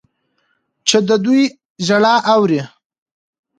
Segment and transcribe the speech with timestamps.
[0.87, 1.43] چې د دوی
[1.87, 2.61] ژړا اوري.